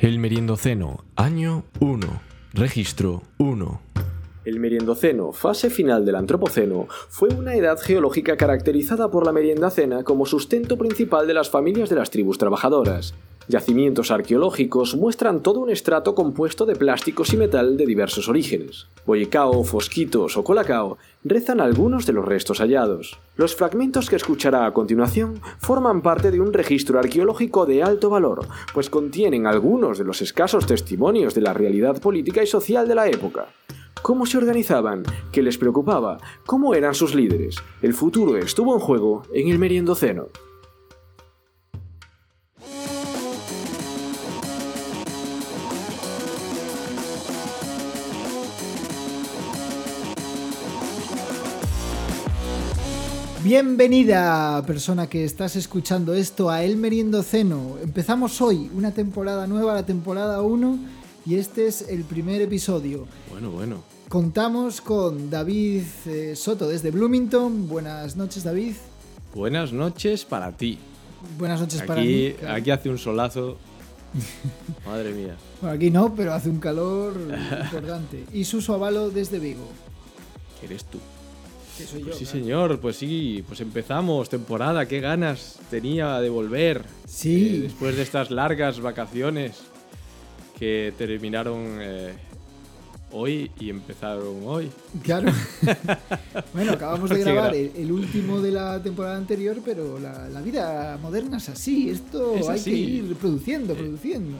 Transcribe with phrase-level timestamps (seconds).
[0.00, 2.06] El Meriendoceno, año 1,
[2.54, 3.82] registro 1.
[4.46, 10.24] El Meriendoceno, fase final del Antropoceno, fue una edad geológica caracterizada por la meriendacena como
[10.24, 13.12] sustento principal de las familias de las tribus trabajadoras.
[13.50, 18.86] Yacimientos arqueológicos muestran todo un estrato compuesto de plásticos y metal de diversos orígenes.
[19.04, 23.18] Boyecao, fosquitos o colacao rezan algunos de los restos hallados.
[23.34, 28.46] Los fragmentos que escuchará a continuación forman parte de un registro arqueológico de alto valor,
[28.72, 33.08] pues contienen algunos de los escasos testimonios de la realidad política y social de la
[33.08, 33.48] época.
[34.00, 35.02] ¿Cómo se organizaban?
[35.32, 36.18] ¿Qué les preocupaba?
[36.46, 37.56] ¿Cómo eran sus líderes?
[37.82, 40.28] El futuro estuvo en juego en el Meriendoceno.
[53.50, 57.78] Bienvenida, persona que estás escuchando esto a El Meriendoceno.
[57.82, 60.78] Empezamos hoy una temporada nueva, la temporada 1,
[61.26, 63.08] y este es el primer episodio.
[63.28, 63.82] Bueno, bueno.
[64.08, 67.68] Contamos con David eh, Soto desde Bloomington.
[67.68, 68.74] Buenas noches, David.
[69.34, 70.78] Buenas noches para ti.
[71.36, 72.26] Buenas noches para mí.
[72.28, 73.56] Aquí, aquí hace un solazo.
[74.86, 75.34] Madre mía.
[75.60, 77.14] Bueno, aquí no, pero hace un calor
[77.64, 78.26] importante.
[78.32, 79.66] Y Suso Avalo desde Vigo.
[80.60, 81.00] ¿Qué eres tú?
[81.80, 82.06] Que soy yo.
[82.06, 82.38] Pues sí, claro.
[82.40, 84.86] señor, pues sí, pues empezamos temporada.
[84.86, 86.84] Qué ganas tenía de volver.
[87.06, 87.56] Sí.
[87.56, 89.58] Eh, después de estas largas vacaciones
[90.58, 92.12] que terminaron eh,
[93.12, 94.70] hoy y empezaron hoy.
[95.02, 95.32] Claro.
[96.54, 100.40] bueno, acabamos de grabar gra- el, el último de la temporada anterior, pero la, la
[100.40, 101.90] vida moderna es así.
[101.90, 102.70] Esto Es hay así.
[102.70, 104.36] que ir produciendo, produciendo.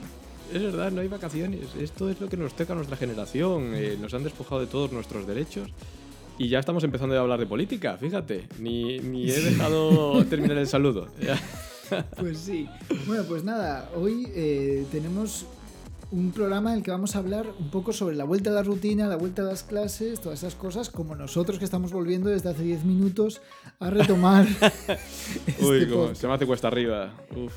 [0.52, 1.60] Es verdad, no hay vacaciones.
[1.80, 3.72] Esto es lo que nos toca a nuestra generación.
[3.74, 5.68] Eh, nos han despojado de todos nuestros derechos.
[6.40, 8.48] Y ya estamos empezando a hablar de política, fíjate.
[8.58, 11.08] Ni, ni he dejado terminar el saludo.
[12.16, 12.66] Pues sí.
[13.06, 15.44] Bueno, pues nada, hoy eh, tenemos
[16.10, 18.62] un programa en el que vamos a hablar un poco sobre la vuelta a la
[18.62, 22.48] rutina, la vuelta a las clases, todas esas cosas, como nosotros que estamos volviendo desde
[22.48, 23.42] hace 10 minutos
[23.78, 24.46] a retomar
[25.46, 27.12] este Uy, como se me hace cuesta arriba.
[27.36, 27.52] Uf.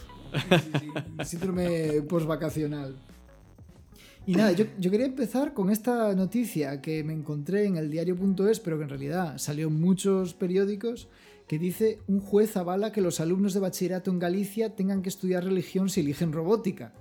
[0.50, 0.90] Sí, sí,
[1.24, 2.98] síndrome postvacacional.
[4.26, 8.60] Y nada, yo, yo quería empezar con esta noticia que me encontré en el diario.es,
[8.60, 11.10] pero que en realidad salió en muchos periódicos,
[11.48, 15.44] que dice un juez avala que los alumnos de bachillerato en Galicia tengan que estudiar
[15.44, 16.94] religión si eligen robótica.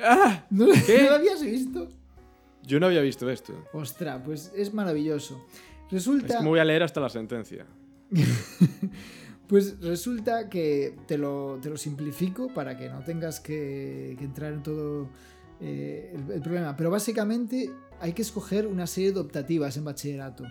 [0.00, 0.46] ¡Ah!
[0.50, 1.02] ¿No, ¿Qué?
[1.02, 1.88] ¿no lo habías visto?
[2.62, 3.52] Yo no había visto esto.
[3.72, 5.44] Ostras, pues es maravilloso.
[5.86, 6.38] Es Resulta...
[6.38, 7.66] que me voy a leer hasta la sentencia.
[9.48, 14.54] Pues resulta que te lo, te lo simplifico para que no tengas que, que entrar
[14.54, 15.10] en todo
[15.62, 16.76] eh, el, el problema.
[16.76, 20.44] Pero básicamente hay que escoger una serie de optativas en bachillerato.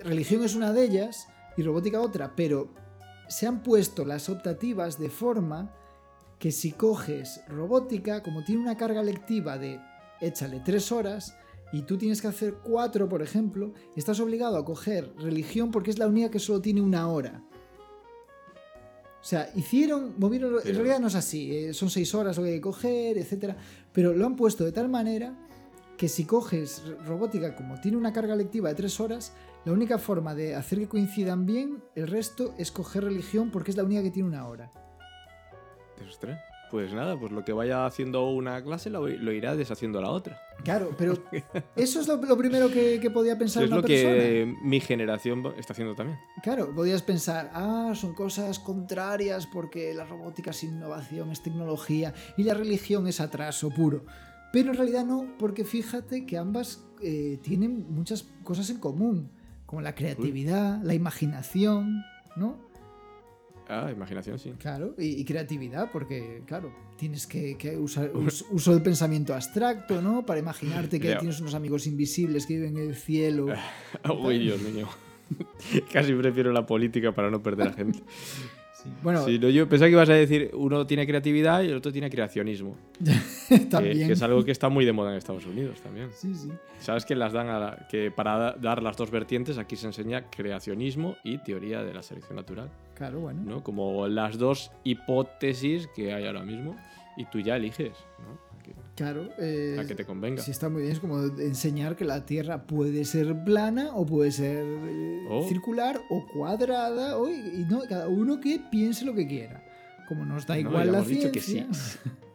[0.00, 2.68] Religión es una de ellas y robótica otra, pero
[3.28, 5.74] se han puesto las optativas de forma
[6.38, 9.80] que si coges robótica, como tiene una carga lectiva de
[10.20, 11.36] échale tres horas,
[11.72, 15.98] y tú tienes que hacer cuatro, por ejemplo, estás obligado a coger religión porque es
[15.98, 17.42] la única que solo tiene una hora.
[19.20, 22.50] O sea, hicieron, movieron, en realidad no es así, eh, son seis horas lo que
[22.50, 23.56] hay que coger, etcétera,
[23.92, 25.34] pero lo han puesto de tal manera
[25.96, 29.32] que si coges robótica como tiene una carga lectiva de tres horas,
[29.64, 33.76] la única forma de hacer que coincidan bien, el resto es coger religión porque es
[33.76, 34.70] la única que tiene una hora.
[36.70, 40.40] Pues nada, pues lo que vaya haciendo una clase lo, lo irá deshaciendo la otra.
[40.64, 41.14] Claro, pero
[41.76, 44.12] eso es lo, lo primero que, que podía pensar es una lo persona.
[44.12, 46.18] que mi generación está haciendo también.
[46.42, 52.42] Claro, podías pensar, ah, son cosas contrarias porque la robótica es innovación, es tecnología y
[52.42, 54.04] la religión es atraso puro.
[54.52, 59.30] Pero en realidad no, porque fíjate que ambas eh, tienen muchas cosas en común,
[59.66, 62.02] como la creatividad, la imaginación,
[62.36, 62.67] ¿no?
[63.68, 64.52] Ah, imaginación, sí.
[64.58, 70.00] Claro, y, y creatividad, porque, claro, tienes que, que usar us- uso del pensamiento abstracto,
[70.00, 70.24] ¿no?
[70.24, 73.46] Para imaginarte que tienes unos amigos invisibles que viven en el cielo.
[74.22, 74.88] Uy, Dios mío.
[75.92, 78.00] Casi prefiero la política para no perder a gente.
[79.02, 81.92] Bueno, Sí, no, yo pensaba que ibas a decir uno tiene creatividad y el otro
[81.92, 82.76] tiene creacionismo.
[83.58, 84.06] que- también.
[84.08, 86.10] Que, es algo que está muy de moda en Estados Unidos también.
[86.12, 86.50] Sí, sí.
[86.80, 89.86] Sabes que las dan a la- que para da- dar las dos vertientes aquí se
[89.86, 93.42] enseña creacionismo y teoría de la selección natural, Claro, bueno.
[93.44, 93.62] ¿no?
[93.64, 96.76] Como las dos hipótesis que hay ahora mismo
[97.16, 98.38] y tú ya eliges, ¿no?
[98.62, 99.28] Que, Claro.
[99.38, 100.42] eh, a que te convenga.
[100.42, 100.92] Sí, está muy bien.
[100.92, 105.46] Es como enseñar que la Tierra puede ser plana o puede ser eh, Oh.
[105.48, 107.16] circular o cuadrada.
[107.16, 109.64] o- y no, cada uno que piense lo que quiera.
[110.08, 112.00] Como nos da No, igual la hemos dicho ciencia.
[112.04, 112.10] que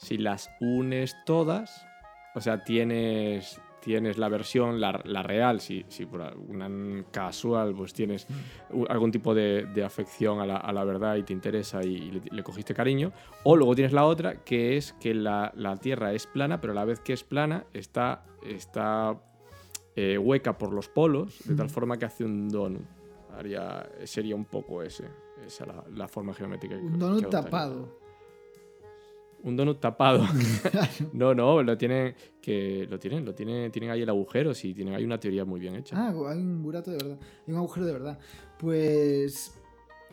[0.00, 1.86] Si las unes todas,
[2.34, 6.68] o sea, tienes tienes la versión, la, la real, si, si por una
[7.10, 8.26] casual pues tienes
[8.70, 11.88] u- algún tipo de, de afección a la, a la verdad y te interesa y,
[11.94, 13.10] y le, le cogiste cariño,
[13.42, 16.76] o luego tienes la otra que es que la, la Tierra es plana, pero a
[16.76, 19.18] la vez que es plana está, está
[19.96, 21.70] eh, hueca por los polos, de tal Mm.
[21.70, 22.82] forma que hace un donut.
[23.34, 25.04] Haría, sería un poco ese,
[25.46, 26.76] esa la, la forma geométrica.
[26.76, 27.98] que- Un donut tapado.
[29.42, 30.26] Un donut tapado.
[31.12, 34.94] No, no, lo tienen, que lo tienen, lo tienen, tienen ahí el agujero, sí, tienen
[34.94, 35.96] ahí una teoría muy bien hecha.
[35.96, 37.18] Ah, hay un burato de verdad.
[37.46, 38.18] Hay un agujero de verdad.
[38.58, 39.56] Pues.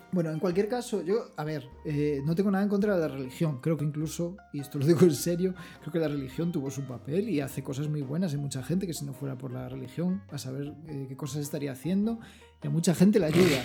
[0.10, 3.10] Bueno, en cualquier caso, yo, a ver, eh, no tengo nada en contra de la
[3.10, 3.60] religión.
[3.60, 6.84] Creo que incluso, y esto lo digo en serio, creo que la religión tuvo su
[6.84, 8.32] papel y hace cosas muy buenas.
[8.32, 11.42] Hay mucha gente que si no fuera por la religión, a saber eh, qué cosas
[11.42, 12.20] estaría haciendo,
[12.64, 13.62] y a mucha gente la ayuda.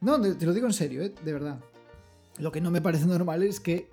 [0.00, 1.60] No, te te lo digo en serio, eh, de verdad.
[2.38, 3.88] Lo que no me parece normal es que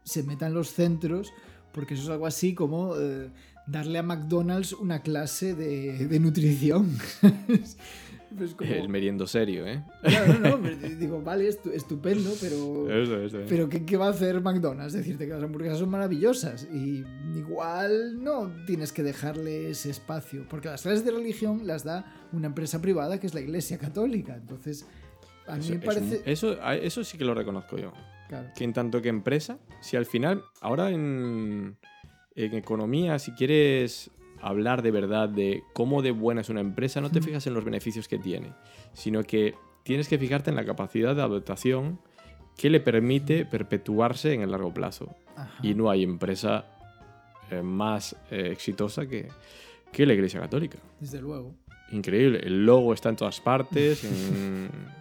[0.00, 1.32] eh, se metan los centros,
[1.72, 3.28] porque eso es algo así como eh,
[3.66, 6.96] darle a McDonald's una clase de, de nutrición.
[8.38, 9.82] Pues como- El meriendo serio, ¿eh?
[10.04, 13.38] Claro, no, no, pero digo, vale, estu- estupendo, pero, Eso, eso.
[13.48, 14.92] pero ¿qué, qué va a hacer McDonald's?
[14.92, 17.02] Decirte que las hamburguesas son maravillosas y
[17.36, 22.46] igual no tienes que dejarle ese espacio, porque las clases de religión las da una
[22.46, 24.36] empresa privada que es la Iglesia Católica.
[24.36, 24.86] Entonces,
[25.48, 26.16] a mí Eso, me parece...
[26.18, 27.92] un- eso, eso sí que lo reconozco yo.
[28.30, 28.48] Claro.
[28.56, 31.76] Que en tanto que empresa, si al final, ahora en,
[32.36, 34.10] en economía, si quieres
[34.40, 37.64] hablar de verdad de cómo de buena es una empresa, no te fijas en los
[37.64, 38.52] beneficios que tiene,
[38.94, 42.00] sino que tienes que fijarte en la capacidad de adaptación
[42.56, 45.14] que le permite perpetuarse en el largo plazo.
[45.36, 45.52] Ajá.
[45.62, 46.64] Y no hay empresa
[47.50, 49.28] eh, más eh, exitosa que,
[49.92, 50.78] que la Iglesia Católica.
[51.00, 51.54] Desde luego.
[51.92, 52.40] Increíble.
[52.44, 54.04] El logo está en todas partes.
[54.04, 54.70] en-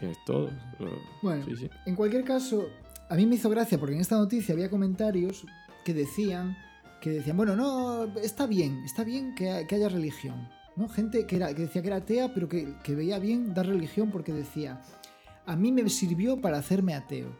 [0.00, 0.50] Tienes todo.
[1.22, 1.44] Bueno.
[1.44, 1.70] Sí, sí.
[1.86, 2.68] En cualquier caso,
[3.08, 5.46] a mí me hizo gracia porque en esta noticia había comentarios
[5.84, 6.56] que decían
[7.00, 10.48] que decían, bueno, no, está bien, está bien que, que haya religión.
[10.76, 10.88] ¿no?
[10.88, 14.10] Gente que, era, que decía que era atea, pero que, que veía bien dar religión
[14.10, 14.82] porque decía,
[15.46, 17.34] a mí me sirvió para hacerme ateo.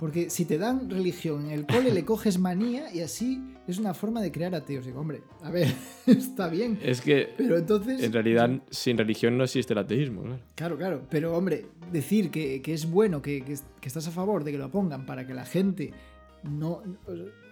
[0.00, 3.38] Porque si te dan religión en el cole le coges manía y así
[3.68, 4.86] es una forma de crear ateos.
[4.86, 5.68] Digo, hombre, a ver,
[6.06, 6.78] está bien.
[6.82, 8.02] Es que Pero entonces...
[8.02, 10.22] en realidad sin religión no existe el ateísmo.
[10.22, 10.40] claro.
[10.54, 11.02] Claro, claro.
[11.10, 14.58] Pero, hombre, decir que, que es bueno, que, que- que estás a favor de que
[14.58, 15.92] lo pongan para que la gente
[16.44, 16.82] no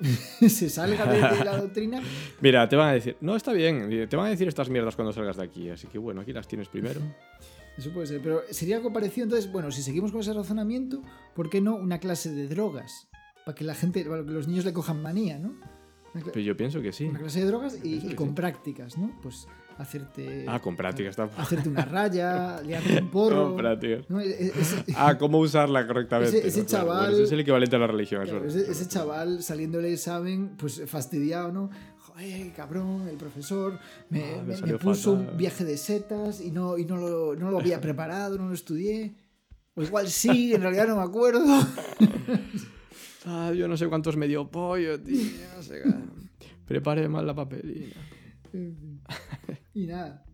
[0.49, 2.01] se salga de, de la doctrina.
[2.41, 5.13] Mira, te van a decir, no, está bien, te van a decir estas mierdas cuando
[5.13, 7.01] salgas de aquí, así que bueno, aquí las tienes primero.
[7.79, 8.21] Eso puede ser.
[8.21, 9.25] Pero sería algo parecido.
[9.25, 11.03] Entonces, bueno, si seguimos con ese razonamiento,
[11.35, 13.09] ¿por qué no una clase de drogas?
[13.47, 15.55] Para que la gente, para que los niños le cojan manía, ¿no?
[16.13, 17.05] Pero yo pienso que sí.
[17.05, 18.35] una clase de drogas y, y con sí.
[18.35, 19.17] prácticas, ¿no?
[19.23, 19.47] Pues
[19.77, 20.45] hacerte.
[20.49, 21.25] Ah, con práctica está.
[21.39, 23.49] Hacerte una raya, liarte un porro.
[23.51, 24.11] Con prácticas.
[24.11, 24.19] ¿no?
[24.21, 26.39] E- e- ese- Ah, cómo usarla correctamente.
[26.39, 26.67] Ese- ese ¿no?
[26.67, 28.25] Claro, bueno, chaval- ese es el equivalente a la religión.
[28.25, 28.59] Claro, eso.
[28.59, 31.71] ese, ese chaval saliendo del examen, pues fastidiado, ¿no?
[32.19, 33.79] Joder, cabrón, el profesor
[34.11, 35.31] me, Ah, me me- me puso fatal.
[35.33, 38.55] un viaje de setas y no, y no, lo, no lo había preparado, no lo
[38.55, 39.15] estudié.
[39.75, 41.45] O igual sí, en realidad no me acuerdo.
[43.31, 45.21] Ah, yo no sé cuántos me dio pollo, tío.
[45.55, 45.83] No sé.
[46.65, 47.95] Prepare mal la papelina.
[49.75, 50.25] y nada.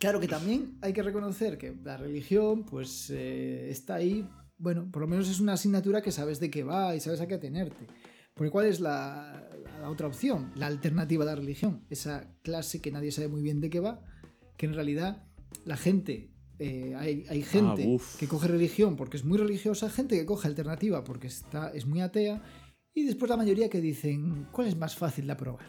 [0.00, 4.28] Claro que también hay que reconocer que la religión, pues eh, está ahí.
[4.58, 7.28] Bueno, por lo menos es una asignatura que sabes de qué va y sabes a
[7.28, 7.86] qué atenerte.
[8.34, 9.48] Porque ¿cuál es la,
[9.80, 10.52] la otra opción?
[10.56, 11.84] La alternativa a la religión.
[11.90, 14.00] Esa clase que nadie sabe muy bien de qué va,
[14.56, 15.24] que en realidad
[15.64, 18.16] la gente, eh, hay, hay gente buf.
[18.16, 22.00] que coge religión porque es muy religiosa, gente que coge alternativa porque está, es muy
[22.00, 22.42] atea,
[22.94, 25.66] y después la mayoría que dicen, ¿cuál es más fácil de aprobar?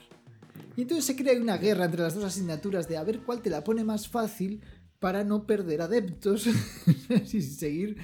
[0.75, 3.49] Y entonces se crea una guerra entre las dos asignaturas de a ver cuál te
[3.49, 4.61] la pone más fácil
[4.99, 6.47] para no perder adeptos
[7.33, 7.97] y seguir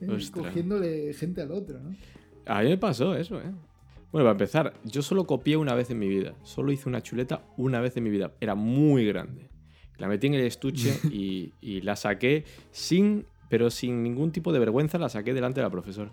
[0.00, 0.46] eh, Ostras.
[0.46, 1.96] cogiéndole gente al otro, ¿no?
[2.46, 3.52] A mí me pasó eso, ¿eh?
[4.12, 6.34] Bueno, para empezar, yo solo copié una vez en mi vida.
[6.42, 8.32] Solo hice una chuleta una vez en mi vida.
[8.40, 9.48] Era muy grande.
[9.98, 14.58] La metí en el estuche y, y la saqué sin, pero sin ningún tipo de
[14.58, 16.12] vergüenza, la saqué delante de la profesora.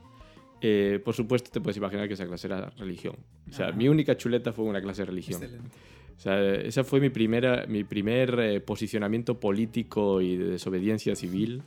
[0.61, 3.15] Eh, por supuesto, te puedes imaginar que esa clase era religión.
[3.49, 5.43] O sea, mi única chuleta fue una clase de religión.
[5.43, 5.69] Excelente.
[6.15, 11.63] O sea, ese fue mi, primera, mi primer eh, posicionamiento político y de desobediencia civil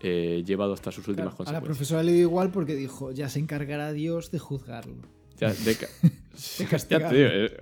[0.00, 1.64] eh, llevado hasta sus últimas Claro, a la consecuencias.
[1.64, 4.96] profesora le dio igual porque dijo, ya se encargará Dios de juzgarlo.
[5.40, 5.76] Ya, de
[6.88, 7.60] ya te digo, eh,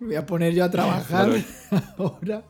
[0.00, 1.28] voy a poner yo a trabajar
[1.98, 2.44] ahora.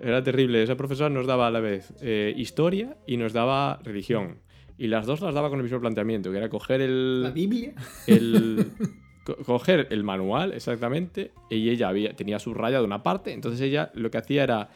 [0.00, 0.62] Era terrible.
[0.62, 4.38] Esa profesora nos daba a la vez eh, historia y nos daba religión.
[4.78, 7.72] Y las dos las daba con el mismo planteamiento, que era coger La el, Biblia.
[8.06, 8.72] el-
[9.24, 14.10] co- coger el manual exactamente y ella había, tenía subrayado una parte, entonces ella lo
[14.10, 14.68] que hacía era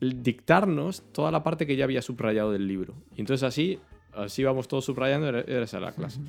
[0.00, 2.94] dictarnos toda la parte que ya había subrayado del libro.
[3.16, 3.78] Y entonces así,
[4.12, 6.20] así íbamos todos subrayando, era, era esa la clase.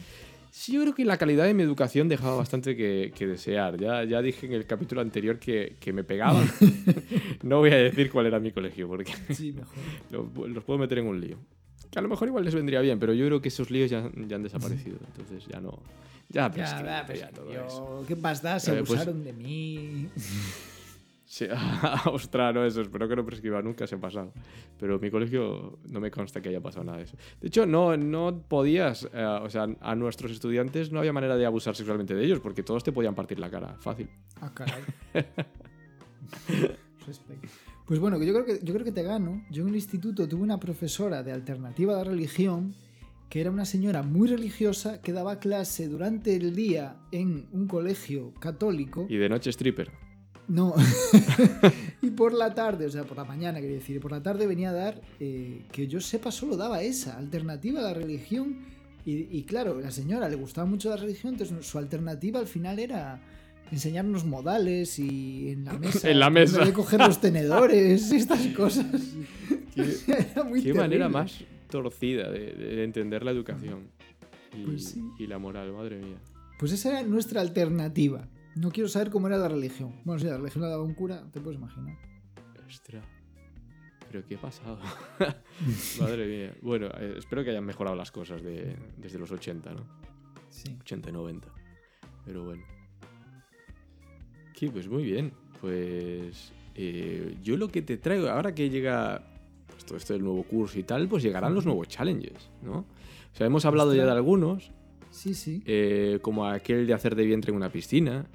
[0.51, 3.77] Sí, yo creo que la calidad de mi educación dejaba bastante que, que desear.
[3.79, 6.49] Ya, ya dije en el capítulo anterior que, que me pegaban.
[7.43, 9.75] no voy a decir cuál era mi colegio, porque Sí, mejor.
[10.11, 11.37] los, los puedo meter en un lío.
[11.91, 14.09] Que a lo mejor igual les vendría bien, pero yo creo que esos líos ya,
[14.27, 14.97] ya han desaparecido.
[15.07, 15.79] Entonces ya no.
[16.31, 18.05] Ya, Ya, va, ya pues, todo yo- eso.
[18.07, 18.59] ¿Qué más da?
[18.59, 20.07] Se Eh, pues- abusaron de mí.
[21.29, 21.45] Sí,
[22.11, 22.81] ostras, no, eso.
[22.81, 24.33] Espero que no prescriba nunca, se ha pasado.
[24.79, 27.17] Pero en mi colegio no me consta que haya pasado nada de eso.
[27.39, 29.07] De hecho, no, no podías.
[29.13, 32.63] eh, o sea, a nuestros estudiantes no había manera de abusar sexualmente de ellos, porque
[32.63, 33.75] todos te podían partir la cara.
[33.79, 34.09] Fácil.
[34.41, 34.83] Ah, caray.
[37.85, 39.43] Pues bueno, yo creo, que, yo creo que te gano.
[39.49, 42.75] Yo en el instituto tuve una profesora de alternativa de religión
[43.31, 48.31] que era una señora muy religiosa que daba clase durante el día en un colegio
[48.39, 49.07] católico.
[49.09, 49.91] Y de noche stripper.
[50.49, 50.73] No.
[52.01, 54.47] y por la tarde, o sea, por la mañana quería decir, y por la tarde
[54.47, 58.65] venía a dar, eh, que yo sepa, solo daba esa, alternativa a la religión.
[59.05, 62.79] Y, y claro, la señora le gustaba mucho la religión, entonces su alternativa al final
[62.79, 63.21] era
[63.71, 66.09] enseñarnos modales y en la mesa.
[66.09, 66.65] En la mesa.
[66.65, 68.85] de coger los tenedores, estas cosas.
[69.73, 69.95] Qué,
[70.31, 73.87] Era muy qué manera más torcida de, de entender la educación.
[74.57, 75.03] Y, Pues sí.
[75.19, 76.17] y la moral, madre mía.
[76.57, 78.27] Pues esa era nuestra alternativa.
[78.59, 79.93] No quiero saber cómo era la religión.
[80.03, 81.95] Bueno, si la religión la daba un cura, te puedes imaginar.
[82.67, 83.05] Ostras.
[84.11, 84.79] Pero qué ha pasado.
[85.99, 86.53] madre mía.
[86.61, 89.85] Bueno, eh, espero que hayan mejorado las cosas de- desde los 80, ¿no?
[90.49, 90.75] Sí.
[90.81, 91.47] 80 y 90.
[92.25, 92.63] Pero bueno.
[94.55, 95.31] Sí, pues muy bien.
[95.61, 99.23] Pues eh, yo lo que te traigo, ahora que llega
[99.67, 102.79] pues, todo esto del nuevo curso y tal, pues llegarán los nuevos challenges, ¿no?
[102.79, 104.71] O sea, hemos hablado ya de algunos,
[105.11, 105.61] Sí, sí.
[105.65, 108.25] eh, como aquel de hacer de vientre en una piscina,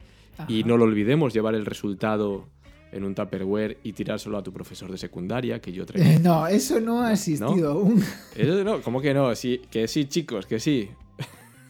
[0.49, 2.49] y no lo olvidemos, llevar el resultado
[2.93, 6.09] en un Tupperware y tirárselo a tu profesor de secundaria, que yo traigo.
[6.09, 8.03] Eh, no, eso no ha existido aún.
[8.37, 9.35] Eso no, ¿cómo que no?
[9.35, 10.91] Sí, que sí, chicos, que sí.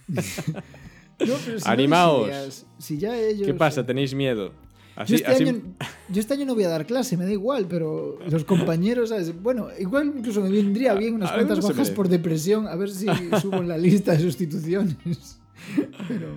[1.21, 2.26] No, pero si no Animaos.
[2.26, 3.47] deseas, si ya ellos.
[3.47, 3.87] ¿Qué pasa?
[3.87, 4.52] ¿Tenéis miedo?
[5.06, 5.62] Yo este, así- año,
[6.09, 9.40] yo este año no voy a dar clase, me da igual, pero los compañeros, ¿sabes?
[9.42, 13.06] Bueno, igual incluso me vendría bien unas cuantas bajas por depresión, a ver si
[13.40, 15.38] subo en la lista de sustituciones.
[16.09, 16.28] Pero.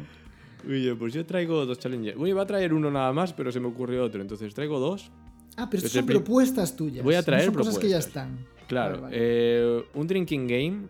[0.66, 2.16] Oye, pues yo traigo dos challenges.
[2.16, 4.22] Bueno, iba a traer uno nada más, pero se me ocurrió otro.
[4.22, 5.12] Entonces traigo dos.
[5.58, 7.04] Ah, pero son propuestas tuyas.
[7.04, 8.26] Voy a traer no son cosas que ya propuestas.
[8.28, 8.46] están.
[8.68, 9.16] Claro, Vale, vale.
[9.20, 10.82] eh, un drinking game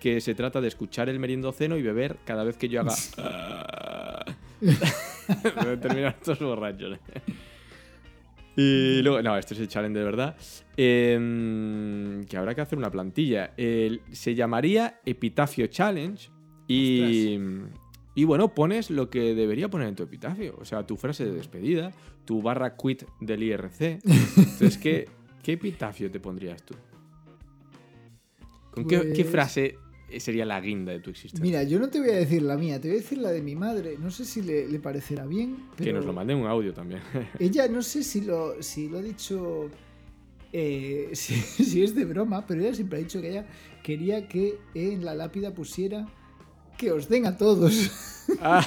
[0.00, 2.94] que se trata de escuchar el meriendoceno y beber cada vez que yo haga.
[4.60, 6.98] Voy a terminar todos borrachos.
[8.56, 10.36] Y luego, no, este es el challenge de verdad.
[10.76, 13.52] Em, que habrá que hacer una plantilla.
[14.12, 16.30] Se llamaría Epitafio Challenge.
[16.68, 17.38] Y,
[18.14, 20.56] y bueno, pones lo que debería poner en tu epitafio.
[20.60, 21.92] O sea, tu frase de despedida,
[22.24, 24.00] tu barra quit del IRC.
[24.04, 25.08] Entonces, ¿qué,
[25.42, 26.74] qué epitafio te pondrías tú?
[28.70, 29.78] ¿Con qué, qué Pues- frase
[30.18, 31.42] sería la guinda de tu existencia?
[31.44, 33.42] Mira, yo no te voy a decir la mía, te voy a decir la de
[33.42, 33.96] mi madre.
[33.98, 35.56] No sé si le, le parecerá bien.
[35.76, 37.00] Pero Que nos lo manden un audio también.
[37.38, 39.70] Ella no sé si lo, si lo ha dicho.
[40.52, 43.46] eh, si, si es de broma, pero ella siempre ha dicho que ella
[43.82, 46.06] quería que en la lápida pusiera
[46.76, 47.90] que os den a todos.
[48.40, 48.66] Ah,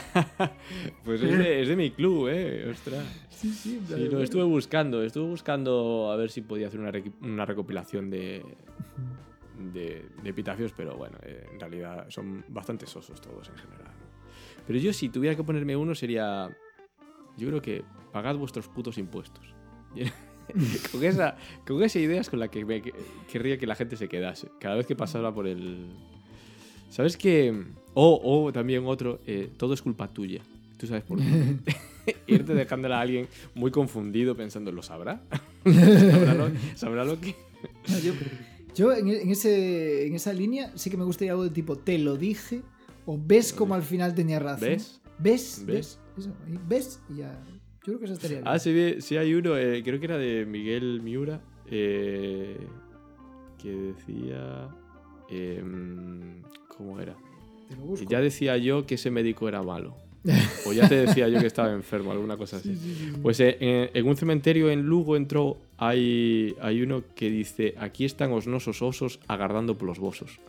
[1.04, 2.70] pues es de, es de mi club, ¿eh?
[2.70, 3.04] Ostras.
[3.32, 5.02] sí, sí, Sí, lo estuve buscando.
[5.02, 8.46] Estuve buscando a ver si podía hacer una, recopilación de,
[9.74, 13.92] de, de epitafios, pero bueno, eh, en realidad son bastante sosos todos en general.
[14.68, 16.56] Pero yo, si tuviera que ponerme uno, sería.
[17.36, 17.84] Yo creo que
[18.14, 19.56] pagad vuestros putos impuestos.
[20.92, 21.36] con, esa,
[21.66, 22.94] con esa idea es con la que me que-
[23.32, 24.50] querría que la gente se quedase.
[24.60, 25.88] Cada vez que pasara por el.
[26.90, 27.66] ¿Sabes qué?
[28.00, 30.42] O, o también otro, eh, todo es culpa tuya.
[30.78, 31.26] ¿Tú sabes por qué?
[32.28, 35.20] Irte dejándola a alguien muy confundido pensando, ¿lo sabrá?
[35.66, 37.36] ¿Sabrá lo, sabrá lo que.?
[37.90, 38.14] No, yo
[38.76, 41.98] yo en, en ese, en esa línea sí que me gustaría algo de tipo te
[41.98, 42.62] lo dije
[43.08, 44.70] o ves como al final tenía razón.
[44.70, 45.02] ¿Ves?
[45.18, 45.64] ¿Ves?
[45.66, 46.00] ¿Ves?
[46.68, 47.02] ¿Ves?
[47.10, 47.44] Y ya.
[47.80, 48.48] Yo creo que eso estaría bien.
[48.48, 52.60] Ah, sí, sí hay uno, eh, creo que era de Miguel Miura, eh,
[53.58, 54.70] que decía...
[55.32, 56.44] em,
[56.78, 57.18] ¿Cómo era?
[57.68, 58.06] Te lo busco.
[58.10, 59.96] Ya decía yo que ese médico era malo.
[60.68, 62.76] O ya te decía yo que estaba enfermo, alguna cosa así.
[62.76, 63.20] Sí, sí, sí, sí.
[63.22, 63.58] Pues eh,
[63.94, 68.82] en, un cementerio en Lugo entró, hay, hay uno que dice, aquí están os nosos
[68.82, 70.40] osos agardando por los vosos.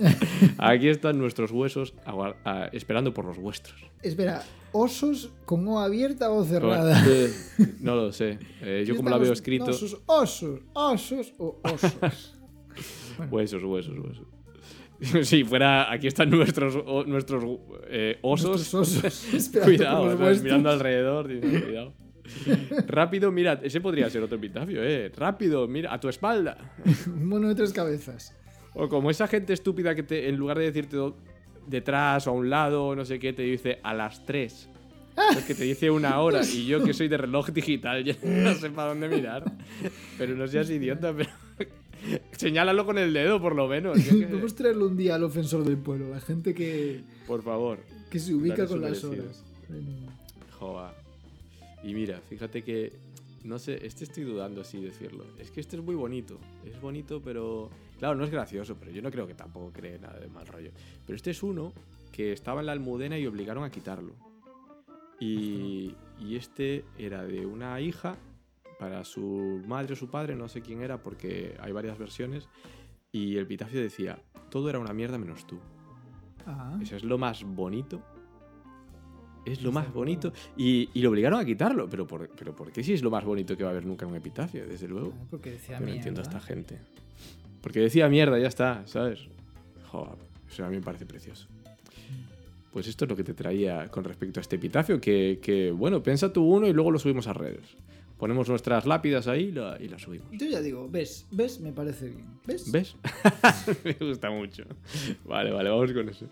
[0.58, 3.80] aquí están nuestros huesos a- esperando por los vuestros.
[4.02, 7.00] Espera, osos con O abierta o cerrada.
[7.80, 8.38] No lo sé.
[8.62, 9.66] Eh, yo como la veo escrito...
[9.70, 12.36] Osos, osos, osos o osos.
[13.18, 14.26] Bueno, Huesos, huesos, huesos.
[15.22, 17.42] Si fuera, aquí están nuestros, o- nuestros
[17.88, 18.72] eh, osos.
[18.74, 19.50] nuestros osos.
[19.64, 21.28] Cuidado, mirando alrededor.
[21.28, 21.92] diciendo, cuidado.
[22.86, 25.10] Rápido, mira, ese podría ser otro epitafio, eh.
[25.16, 26.56] Rápido, mira, a tu espalda.
[27.06, 28.36] Un mono de tres cabezas.
[28.74, 30.96] O como esa gente estúpida que te, en lugar de decirte
[31.66, 34.68] detrás o a un lado o no sé qué te dice a las 3.
[35.36, 38.54] Es que te dice una hora y yo que soy de reloj digital ya no
[38.54, 39.44] sé para dónde mirar.
[40.16, 41.28] Pero no seas idiota, pero
[42.32, 43.98] señálalo con el dedo por lo menos.
[43.98, 47.80] a traerle un día al ofensor del pueblo, la gente que, Por favor.
[48.10, 49.24] que se ubica con las merecido.
[49.24, 49.44] horas.
[50.58, 50.94] Joa.
[51.82, 52.92] Y mira, fíjate que.
[53.42, 55.24] No sé, este estoy dudando si decirlo.
[55.38, 56.38] Es que este es muy bonito.
[56.66, 57.70] Es bonito, pero.
[57.98, 60.70] Claro, no es gracioso, pero yo no creo que tampoco cree nada de mal rollo.
[61.06, 61.72] Pero este es uno
[62.12, 64.12] que estaba en la almudena y obligaron a quitarlo.
[65.18, 68.16] Y, y este era de una hija
[68.80, 72.48] para su madre o su padre, no sé quién era porque hay varias versiones.
[73.12, 74.18] Y el epitafio decía:
[74.50, 75.58] Todo era una mierda menos tú.
[76.46, 78.00] Ah, Eso es lo más bonito.
[79.44, 80.32] Es lo más bonito.
[80.56, 81.88] Y, y lo obligaron a quitarlo.
[81.88, 84.04] Pero por, pero ¿por qué si es lo más bonito que va a haber nunca
[84.06, 84.66] en un epitafio?
[84.66, 85.12] Desde luego.
[85.30, 86.38] porque decía Yo no entiendo a mierda.
[86.38, 86.78] esta gente.
[87.60, 89.20] Porque decía mierda, ya está, ¿sabes?
[89.90, 90.14] Joder,
[90.50, 91.46] eso a mí me parece precioso.
[92.72, 95.00] Pues esto es lo que te traía con respecto a este epitafio.
[95.00, 97.76] Que, que, bueno, piensa tú uno y luego lo subimos a redes.
[98.20, 100.28] Ponemos nuestras lápidas ahí y la, y la subimos.
[100.30, 102.26] Yo ya digo, ves, ves, me parece bien.
[102.46, 102.70] ¿Ves?
[102.70, 102.94] ¿Ves?
[103.84, 104.64] me gusta mucho.
[105.24, 106.26] Vale, vale, vamos con eso.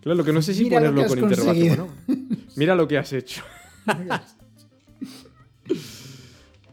[0.00, 2.26] Claro, lo que no sé si Mira lo ponerlo que has con interrogación o conseguido.
[2.26, 2.36] no.
[2.56, 3.44] Mira lo que has hecho.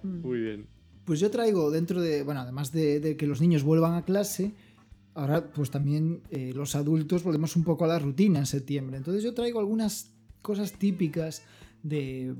[0.01, 0.65] Muy bien.
[1.05, 4.55] Pues yo traigo dentro de, bueno, además de, de que los niños vuelvan a clase,
[5.13, 8.97] ahora pues también eh, los adultos volvemos un poco a la rutina en septiembre.
[8.97, 11.43] Entonces yo traigo algunas cosas típicas
[11.83, 12.33] de,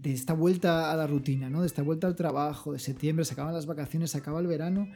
[0.00, 1.60] de esta vuelta a la rutina, ¿no?
[1.60, 4.88] De esta vuelta al trabajo, de septiembre, se acaban las vacaciones, se acaba el verano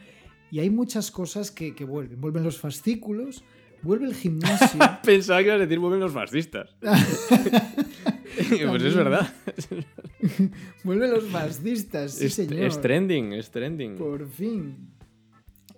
[0.50, 2.20] y hay muchas cosas que, que vuelven.
[2.20, 3.44] Vuelven los fascículos,
[3.82, 4.80] vuelve el gimnasio.
[5.04, 6.74] Pensaba que ibas a decir vuelven los fascistas.
[6.80, 9.32] pues es verdad.
[10.84, 12.64] vuelven los fascistas, sí es, señor.
[12.64, 13.96] es trending, es trending.
[13.96, 14.94] Por fin.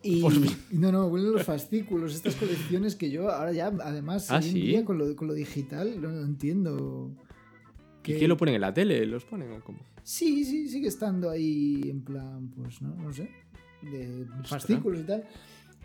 [0.02, 0.56] Y, Por fin.
[0.70, 4.54] no, no, vuelven los fascículos, estas colecciones que yo ahora ya, además, ¿Ah, sí?
[4.54, 7.10] día con lo, con lo digital, no, no entiendo.
[8.07, 9.04] ¿Y qué lo ponen en la tele?
[9.07, 9.78] ¿Los ponen o cómo?
[10.02, 13.30] Sí, sí, sigue estando ahí en plan, pues no, no sé,
[13.83, 15.25] de fascículos y tal.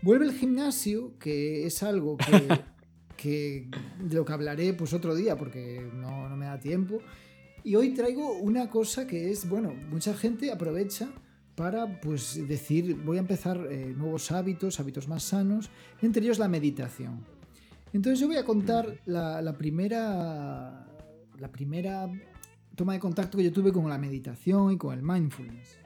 [0.02, 2.26] Vuelve el gimnasio, que es algo que,
[3.16, 3.68] que
[4.00, 6.98] de lo que hablaré pues otro día porque no, no me da tiempo.
[7.64, 11.08] Y hoy traigo una cosa que es, bueno, mucha gente aprovecha
[11.56, 16.48] para pues decir, voy a empezar eh, nuevos hábitos, hábitos más sanos, entre ellos la
[16.48, 17.24] meditación.
[17.92, 20.86] Entonces yo voy a contar la, la primera
[21.38, 22.10] la primera
[22.74, 25.78] toma de contacto que yo tuve con la meditación y con el mindfulness.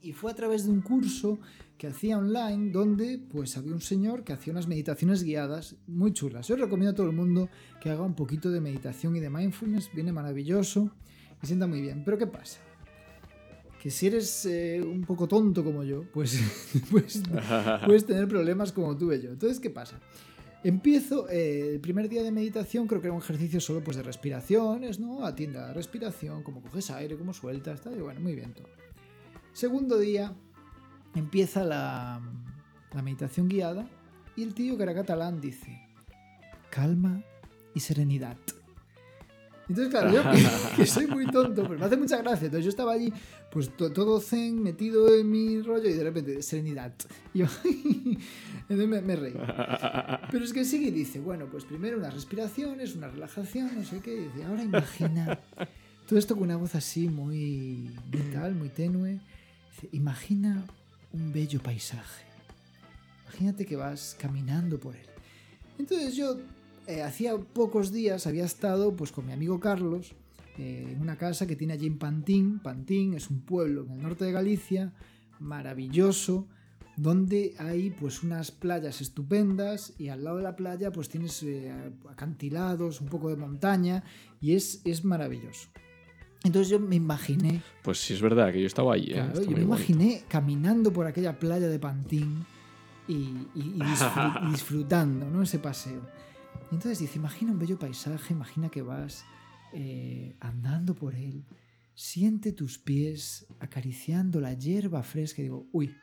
[0.00, 1.38] Y fue a través de un curso
[1.76, 6.48] que hacía online donde pues había un señor que hacía unas meditaciones guiadas muy chulas.
[6.48, 7.48] Yo recomiendo a todo el mundo
[7.80, 10.90] que haga un poquito de meditación y de mindfulness, viene maravilloso
[11.42, 12.02] y sienta muy bien.
[12.04, 12.60] Pero ¿qué pasa?
[13.80, 16.40] Que si eres eh, un poco tonto como yo, pues,
[16.90, 17.22] pues
[17.86, 19.30] puedes tener problemas como tuve yo.
[19.30, 20.00] Entonces, ¿qué pasa?
[20.64, 24.02] Empiezo eh, el primer día de meditación, creo que era un ejercicio solo pues de
[24.02, 25.24] respiraciones, ¿no?
[25.24, 28.68] Atiende a la respiración, cómo coges aire, cómo sueltas, tal, y bueno, muy bien todo.
[29.52, 30.34] Segundo día,
[31.14, 32.20] empieza la,
[32.92, 33.88] la meditación guiada
[34.34, 35.80] y el tío que era catalán dice,
[36.70, 37.22] calma
[37.74, 38.36] y serenidad.
[39.68, 40.22] Entonces, claro, yo
[40.76, 42.46] que soy muy tonto, pero me hace mucha gracia.
[42.46, 43.12] Entonces yo estaba allí,
[43.52, 46.92] pues to- todo zen, metido en mi rollo y de repente, serenidad.
[47.34, 47.46] Y yo,
[48.68, 49.34] entonces me, me reí.
[50.30, 54.00] Pero es que sigue y dice, bueno, pues primero unas respiraciones, una relajación, no sé
[54.00, 54.14] qué.
[54.14, 55.38] Y dice, ahora imagina
[56.08, 59.18] todo esto con una voz así muy, muy tal, muy tenue.
[59.74, 60.64] Dice, imagina
[61.12, 62.24] un bello paisaje.
[63.26, 65.06] Imagínate que vas caminando por él.
[65.78, 66.38] Entonces yo
[66.88, 70.14] eh, hacía pocos días había estado pues con mi amigo Carlos
[70.58, 72.58] eh, en una casa que tiene allí en Pantín.
[72.58, 74.92] Pantín es un pueblo en el norte de Galicia,
[75.38, 76.48] maravilloso,
[76.96, 81.72] donde hay pues unas playas estupendas y al lado de la playa pues tienes eh,
[82.10, 84.02] acantilados, un poco de montaña
[84.40, 85.68] y es, es maravilloso.
[86.44, 89.12] Entonces yo me imaginé, Pues sí, es verdad que yo estaba ahí.
[89.12, 89.60] claro, yo me bonito.
[89.62, 92.44] imaginé caminando por aquella playa de Pantín
[93.08, 93.78] y, y
[94.50, 95.42] disfrutando ¿no?
[95.42, 96.00] ese paseo.
[96.70, 99.24] Y entonces dice, imagina un bello paisaje, imagina que vas
[99.72, 101.44] eh, andando por él,
[101.94, 105.94] siente tus pies acariciando la hierba fresca y digo, uy,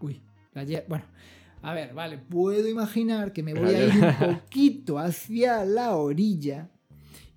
[0.00, 0.22] uy,
[0.54, 1.04] la hierba, bueno,
[1.62, 6.70] a ver, vale, puedo imaginar que me voy a ir un poquito hacia la orilla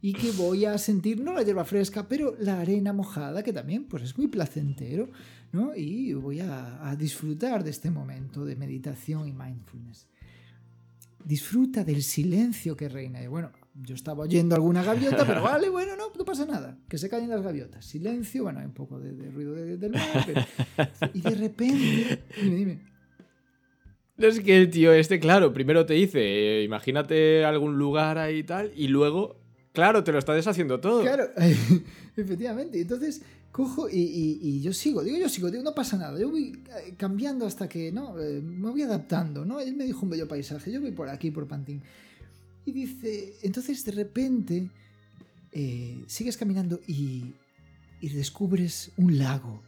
[0.01, 3.85] y que voy a sentir no la hierba fresca, pero la arena mojada, que también
[3.85, 5.09] pues es muy placentero,
[5.51, 5.75] ¿no?
[5.75, 10.07] Y voy a, a disfrutar de este momento de meditación y mindfulness.
[11.25, 13.21] Disfruta del silencio que reina.
[13.21, 16.77] Y bueno, yo estaba oyendo alguna gaviota, pero vale, bueno, no, no pasa nada.
[16.87, 17.85] Que se callen las gaviotas.
[17.85, 20.41] Silencio, bueno, hay un poco de, de ruido de- del mar, pero-
[21.13, 22.79] Y de repente, dime, dime.
[24.17, 28.43] Es que el tío este, claro, primero te dice, eh, imagínate algún lugar ahí y
[28.43, 29.39] tal, y luego,
[29.71, 31.01] claro, te lo está deshaciendo todo.
[31.03, 31.23] Claro,
[32.17, 32.81] efectivamente.
[32.81, 33.97] Entonces, cojo y,
[34.41, 36.19] y- yo sigo, digo, yo sigo, digo, no pasa nada.
[36.19, 38.19] Yo voy eh, cambiando hasta que, ¿no?
[38.19, 39.59] Eh, me voy adaptando, ¿no?
[39.59, 41.81] Él me dijo un bello paisaje, yo voy por aquí, por Pantín.
[42.65, 44.69] Y dice, entonces de repente
[45.51, 47.33] eh, sigues caminando y,
[48.01, 49.61] y descubres un lago.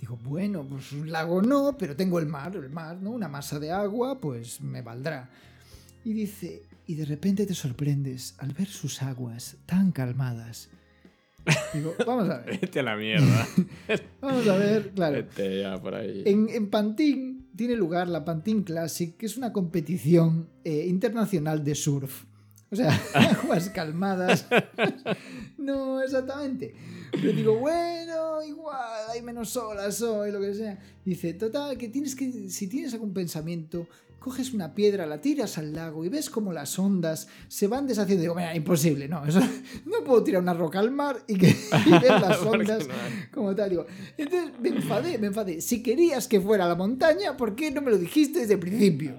[0.00, 3.10] Digo, bueno, pues un lago no, pero tengo el mar, el mar, ¿no?
[3.10, 5.30] Una masa de agua, pues me valdrá.
[6.04, 10.68] Y dice, y de repente te sorprendes al ver sus aguas tan calmadas.
[11.74, 13.48] Digo, vamos a ver, Vete a la mierda.
[14.20, 15.16] vamos a ver, claro.
[15.16, 16.22] Vete ya por ahí.
[16.24, 21.74] En, en Pantín tiene lugar la Pantín Classic, que es una competición eh, internacional de
[21.74, 22.24] surf.
[22.70, 24.46] O sea, aguas calmadas.
[25.58, 26.74] no exactamente.
[27.12, 30.78] Pero digo, bueno, igual, hay menos olas hoy, lo que sea.
[31.04, 33.86] Dice, total, que tienes que, si tienes algún pensamiento,
[34.22, 38.22] coges una piedra, la tiras al lago y ves como las ondas se van deshaciendo.
[38.22, 39.40] Digo, mira, imposible, no, eso,
[39.84, 41.48] no puedo tirar una roca al mar y, que,
[41.86, 42.86] y ver las ondas
[43.32, 43.70] como tal.
[43.70, 45.60] Digo, entonces me enfadé, me enfadé.
[45.60, 48.60] Si querías que fuera a la montaña, ¿por qué no me lo dijiste desde el
[48.60, 49.16] principio?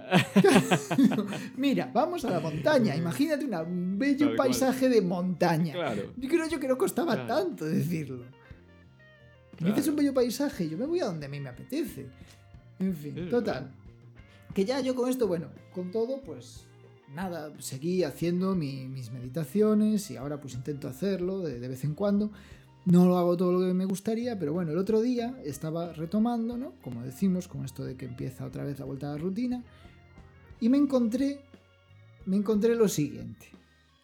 [1.57, 2.95] Mira, vamos a la montaña.
[2.95, 4.37] Imagínate un bello cual.
[4.37, 5.73] paisaje de montaña.
[5.73, 6.13] Claro.
[6.17, 7.27] Yo creo yo que no costaba Claro.
[7.43, 8.23] tanto decirlo.
[8.23, 9.75] Me Claro.
[9.75, 12.07] dices un bello paisaje, yo me voy a donde a mí me apetece.
[12.79, 13.69] En fin, total.
[14.53, 16.65] Que ya yo con esto, bueno, con todo, pues
[17.13, 21.95] nada, seguí haciendo mi- mis meditaciones y ahora pues intento hacerlo de, de vez en
[21.95, 22.31] cuando.
[22.85, 26.57] No lo hago todo lo que me gustaría, pero bueno, el otro día estaba retomando,
[26.57, 26.73] ¿no?
[26.83, 29.63] Como decimos, con esto de que empieza otra vez la vuelta a la rutina.
[30.59, 31.39] Y me encontré,
[32.25, 33.47] me encontré lo siguiente.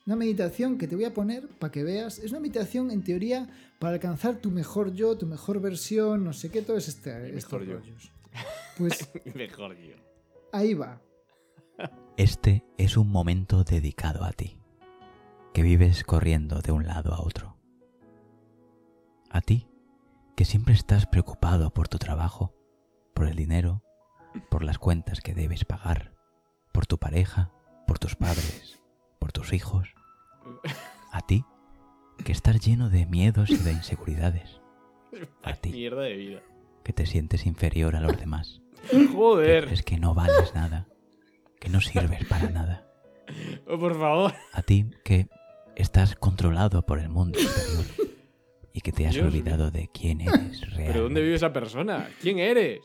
[0.05, 2.19] Una meditación que te voy a poner para que veas.
[2.19, 6.49] Es una meditación en teoría para alcanzar tu mejor yo, tu mejor versión, no sé
[6.49, 7.79] qué, todo es este, estos mejor yo.
[7.79, 8.11] rollos.
[8.77, 9.95] Pues Mejor yo.
[10.51, 11.01] Ahí va.
[12.17, 14.59] Este es un momento dedicado a ti,
[15.53, 17.57] que vives corriendo de un lado a otro.
[19.29, 19.67] A ti,
[20.35, 22.53] que siempre estás preocupado por tu trabajo,
[23.13, 23.83] por el dinero,
[24.49, 26.13] por las cuentas que debes pagar,
[26.73, 27.51] por tu pareja,
[27.87, 28.81] por tus padres,
[29.19, 29.93] por tus hijos.
[31.11, 31.45] A ti,
[32.25, 34.59] que estás lleno de miedos y de inseguridades,
[35.43, 35.71] A ti.
[35.71, 36.41] Mierda de vida.
[36.83, 38.61] que te sientes inferior a los demás,
[39.13, 39.65] Joder.
[39.65, 40.87] crees que no vales nada,
[41.59, 42.85] que no sirves para nada.
[43.67, 44.33] Oh, por favor.
[44.53, 45.27] A ti que
[45.75, 47.85] estás controlado por el mundo exterior
[48.73, 49.31] y que te has Dios mío.
[49.41, 50.85] olvidado de quién eres realmente.
[50.87, 52.09] ¿Pero dónde vive esa persona?
[52.21, 52.79] ¿Quién eres?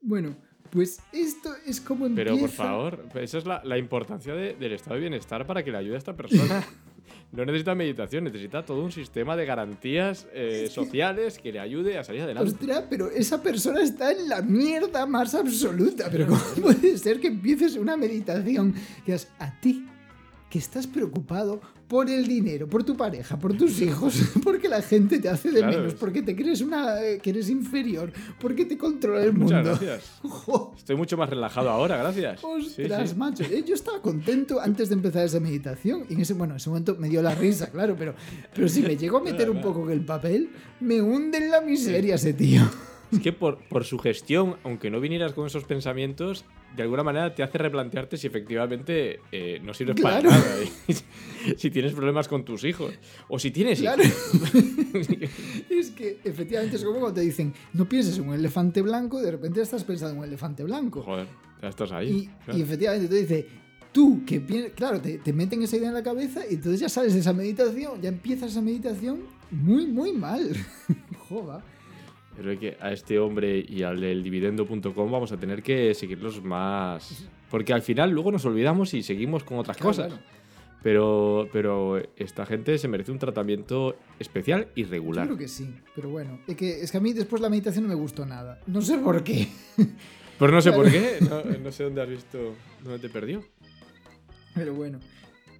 [0.00, 0.36] Bueno,
[0.70, 2.30] pues esto es como empieza.
[2.30, 5.70] Pero por favor, esa es la, la importancia de- del estado de bienestar para que
[5.72, 6.64] le ayude a esta persona.
[7.32, 12.04] No necesita meditación, necesita todo un sistema de garantías eh, sociales que le ayude a
[12.04, 12.50] salir adelante.
[12.52, 16.08] Ostras, pero esa persona está en la mierda más absoluta.
[16.10, 19.86] Pero ¿cómo puede ser que empieces una meditación que es a ti,
[20.50, 25.18] que estás preocupado por el dinero, por tu pareja, por tus hijos, porque la gente
[25.20, 25.76] te hace de Claro.
[25.78, 29.78] menos, porque te crees una, eh, que eres inferior, porque te controla el Muchas mundo?
[29.80, 30.10] gracias.
[30.22, 32.42] Jo, Estoy mucho más relajado ahora, gracias.
[32.42, 33.16] Ostras, sí.
[33.16, 33.44] macho.
[33.44, 36.04] Eh, Yo estaba contento antes de empezar esa meditación.
[36.08, 38.14] Y en ese, bueno, en ese momento me dio la risa, claro, pero,
[38.54, 41.60] pero si me llego a meter un poco en el papel, me hunde en la
[41.60, 42.62] miseria ese tío.
[43.12, 46.44] Es que por, por su gestión, aunque no vinieras con esos pensamientos,
[46.76, 50.28] de alguna manera te hace replantearte si efectivamente eh, no sirves Claro.
[50.28, 50.56] para nada.
[51.56, 52.92] si tienes problemas con tus hijos.
[53.28, 54.02] O si tienes Claro.
[54.02, 54.40] hijos.
[55.70, 59.30] es que efectivamente es como cuando te dicen, no pienses en un elefante blanco, de
[59.30, 61.02] repente estás pensando en un elefante blanco.
[61.02, 61.26] Joder,
[61.62, 62.08] ya estás ahí.
[62.10, 62.58] Y, claro.
[62.58, 63.46] y efectivamente te dice,
[63.92, 66.88] tú que piensas, claro, te, te meten esa idea en la cabeza y entonces ya
[66.88, 70.50] sales de esa meditación, ya empiezas esa meditación muy, muy mal.
[71.28, 71.64] Joda.
[72.36, 76.42] Pero es que a este hombre y al del dividendo.com vamos a tener que seguirlos
[76.42, 77.26] más.
[77.50, 80.06] Porque al final luego nos olvidamos y seguimos con otras Claro, cosas.
[80.08, 80.22] claro.
[80.82, 85.26] Pero, pero esta gente se merece un tratamiento especial y regular.
[85.26, 87.88] creo que sí, pero bueno, es que, es que a mí después la meditación no
[87.88, 88.60] me gustó nada.
[88.68, 89.48] No sé por qué.
[90.38, 90.84] Pero no sé Claro.
[90.84, 91.18] por qué.
[91.28, 92.54] No, no sé dónde has visto.
[92.84, 93.42] ¿Dónde te perdió?
[94.54, 95.00] Pero bueno.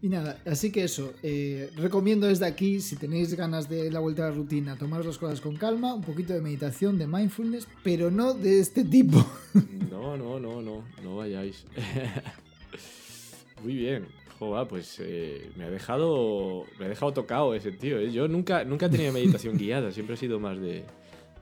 [0.02, 4.26] Y nada, así que eso, eh, recomiendo desde aquí, si tenéis ganas de la vuelta
[4.26, 8.10] a la rutina, tomaros las cosas con calma, un poquito de meditación, de mindfulness, pero
[8.10, 9.24] no de este tipo.
[9.96, 10.84] No, no, no, no.
[11.02, 11.64] No vayáis.
[13.62, 14.06] Muy bien.
[14.38, 16.64] Joder, pues eh, me ha dejado.
[16.78, 17.98] Me ha dejado tocado ese tío.
[17.98, 18.12] ¿eh?
[18.12, 19.90] Yo nunca, nunca he tenido meditación guiada.
[19.92, 20.84] Siempre he sido más de.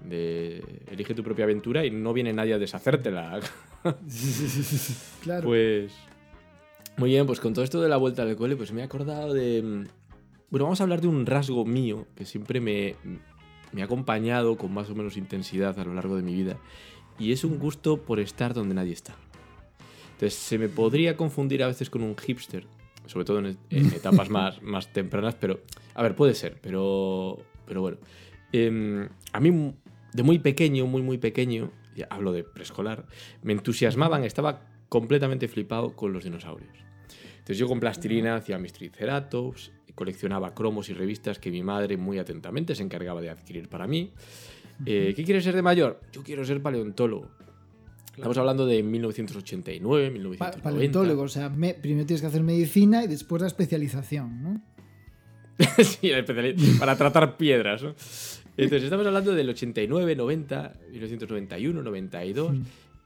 [0.09, 3.41] de elige tu propia aventura y no viene nadie a deshacértela.
[5.23, 5.49] Claro.
[5.49, 5.93] Pues.
[6.97, 9.33] Muy bien, pues con todo esto de la vuelta al cole, pues me he acordado
[9.35, 9.63] de.
[9.63, 9.85] mm,
[10.51, 12.95] Bueno, vamos a hablar de un rasgo mío que siempre me,
[13.73, 16.57] me ha acompañado con más o menos intensidad a lo largo de mi vida.
[17.19, 19.15] y es un gusto por estar donde nadie está.
[20.13, 22.67] Entonces se me podría confundir a veces con un hipster,
[23.07, 25.61] sobre todo en, en etapas más, más tempranas, pero
[25.95, 27.99] a ver, puede ser, pero, pero bueno.
[28.53, 29.75] Em, a mí
[30.13, 33.07] de muy pequeño, muy muy pequeño, ya hablo de preescolar,
[33.43, 34.61] me entusiasmaban, estaba
[34.95, 36.71] completamente flipado con los dinosaurios.
[37.33, 42.21] Entonces yo con plastilina hacía mis triceratops, coleccionaba cromos y revistas que mi madre muy
[42.21, 44.13] atentamente se encargaba de adquirir para mí.
[44.87, 46.01] Eh, ¿Qué quieres ser de mayor?
[46.13, 47.29] Yo quiero ser paleontólogo.
[48.15, 50.63] Estamos hablando de 1989, Pa- 1990.
[50.63, 54.63] paleontólogo, o sea, me- primero tienes que hacer medicina y después la especialización, ¿no?
[55.83, 57.83] sí, la especiali- para tratar piedras.
[57.83, 57.89] ¿no?
[58.57, 62.57] Entonces estamos hablando del 89, 90, 1991, 92.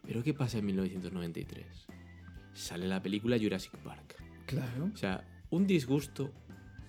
[0.09, 0.13] Mm.
[0.13, 1.67] Pero ¿qué pasa en 1993?
[2.55, 4.17] Sale la película Jurassic Park.
[4.47, 4.91] Claro.
[4.93, 6.31] O sea, un disgusto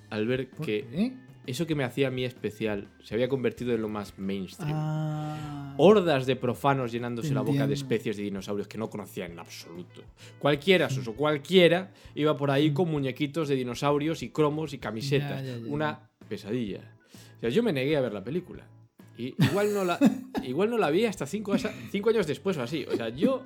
[0.09, 1.13] al ver ¿Por que qué?
[1.45, 4.71] eso que me hacía a mí especial se había convertido en lo más mainstream.
[4.73, 9.37] Ah, Hordas de profanos llenándose la boca de especies de dinosaurios que no conocía en
[9.37, 10.01] absoluto.
[10.39, 15.43] Cualquiera, Suso, cualquiera iba por ahí con muñequitos de dinosaurios y cromos y camisetas.
[15.43, 16.81] Ya, ya, ya, Una pesadilla.
[17.37, 18.65] O sea, yo me negué a ver la película.
[19.19, 19.99] Y igual no la,
[20.43, 21.53] igual no la vi hasta cinco,
[21.91, 22.85] cinco años después o así.
[22.89, 23.43] O sea, yo...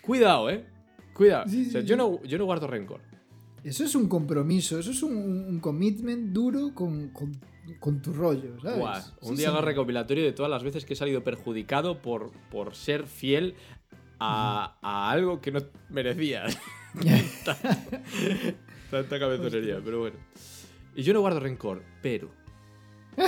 [0.00, 0.64] Cuidado, ¿eh?
[1.12, 1.46] Cuidado.
[1.46, 3.02] Sí, O sea, sí, yo no, yo no guardo rencor.
[3.62, 7.38] Eso es un compromiso, eso es un, un commitment duro con, con,
[7.78, 9.12] con tu rollo, ¿sabes?
[9.20, 13.06] Un día hago recopilatorio de todas las veces que he salido perjudicado por, por ser
[13.06, 13.54] fiel
[14.18, 16.46] a, a algo que no merecía.
[18.90, 20.16] Tanta cabezonería, pero bueno.
[20.96, 22.30] Y yo no guardo rencor, pero.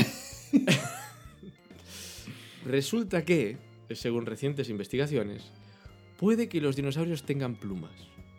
[2.64, 3.58] Resulta que,
[3.90, 5.52] según recientes investigaciones,
[6.18, 7.92] puede que los dinosaurios tengan plumas.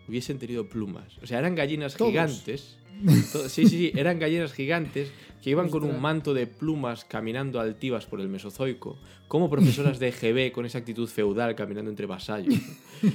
[0.07, 1.17] Hubiesen tenido plumas.
[1.21, 2.11] O sea, eran gallinas Todos.
[2.11, 2.77] gigantes.
[3.49, 5.11] Sí, sí, sí, eran gallinas gigantes
[5.43, 10.11] que iban con un manto de plumas caminando altivas por el Mesozoico, como profesoras de
[10.11, 12.55] GB con esa actitud feudal caminando entre vasallos.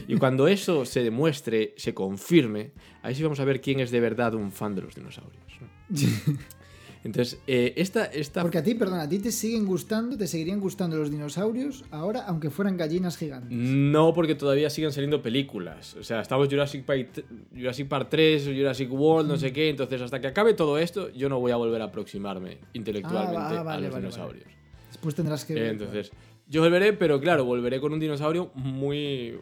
[0.07, 4.01] Y cuando eso se demuestre, se confirme, ahí sí vamos a ver quién es de
[4.01, 5.43] verdad un fan de los dinosaurios.
[7.03, 10.61] Entonces, eh, esta, esta Porque a ti, perdona, a ti te siguen gustando, te seguirían
[10.61, 13.51] gustando los dinosaurios ahora, aunque fueran gallinas gigantes.
[13.51, 15.97] No, porque todavía siguen saliendo películas.
[15.97, 17.25] O sea, estamos Jurassic Park,
[17.57, 19.71] Jurassic Park 3 o Jurassic World, no sé qué.
[19.71, 23.53] Entonces, hasta que acabe todo esto, yo no voy a volver a aproximarme intelectualmente Ah,
[23.55, 24.45] va- vale, a los vale, dinosaurios.
[24.89, 26.11] Después tendrás que Eh, entonces,
[26.49, 29.39] yo volveré, pero claro, volveré con un dinosaurio muy,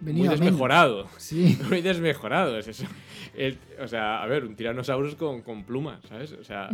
[0.00, 1.08] muy desmejorado.
[1.18, 1.58] Sí.
[1.68, 2.84] Muy desmejorado es eso.
[3.34, 6.32] El- o sea, a ver, un tiranosaurus con, con plumas, ¿sabes?
[6.32, 6.68] O sea,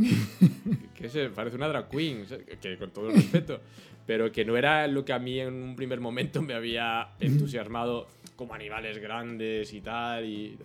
[0.94, 3.60] que se parece una drag queen, sea, que con todo el respeto,
[4.06, 8.06] pero que no era lo que a mí en un primer momento me había entusiasmado
[8.36, 10.24] como animales grandes y tal.
[10.24, 10.58] Y,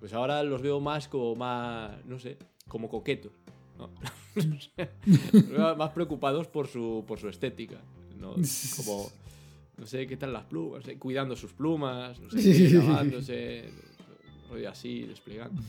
[0.00, 3.32] pues ahora los veo más como más, no sé, como coquetos.
[3.78, 3.90] ¿no?
[5.76, 7.76] Más preocupados por su, por su estética.
[8.18, 8.34] ¿no?
[8.76, 9.10] Como,
[9.78, 13.64] no sé, qué tal las plumas, eh, cuidando sus plumas, no sé, qué, lavándose,
[14.50, 15.60] rollo así, desplegando.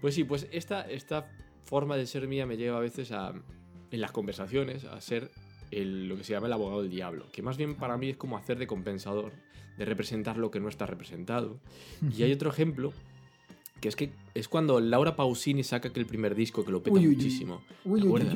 [0.00, 1.30] Pues sí, pues esta, esta
[1.64, 3.32] forma de ser mía me lleva a veces a,
[3.90, 5.30] en las conversaciones, a ser
[5.70, 8.16] el- lo que se llama el abogado del diablo, que más bien para mí es
[8.16, 9.32] como hacer de compensador,
[9.76, 11.58] de representar lo que no está representado.
[12.16, 12.92] Y hay otro ejemplo,
[13.80, 16.94] que es que es cuando Laura Pausini saca que el primer disco, que lo peta
[16.94, 17.14] Uy, uy, uy.
[17.16, 17.62] muchísimo.
[17.84, 18.34] Uy, ¿Te acuerdas?